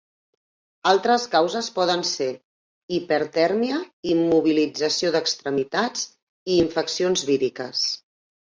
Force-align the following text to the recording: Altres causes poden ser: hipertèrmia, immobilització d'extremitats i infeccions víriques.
Altres 0.91 1.25
causes 1.35 1.69
poden 1.75 2.01
ser: 2.11 2.29
hipertèrmia, 2.95 3.77
immobilització 4.15 5.13
d'extremitats 5.19 6.09
i 6.55 6.59
infeccions 6.67 7.29
víriques. 7.33 7.87